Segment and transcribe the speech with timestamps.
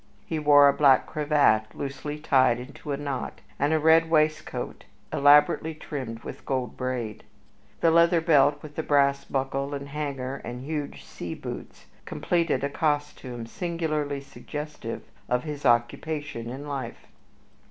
[0.25, 5.75] He wore a black cravat, loosely tied into a knot, and a red waistcoat elaborately
[5.75, 7.23] trimmed with gold braid;
[7.83, 12.67] a leather belt with a brass buckle and hanger, and huge sea boots completed a
[12.69, 17.05] costume singularly suggestive of his occupation in life.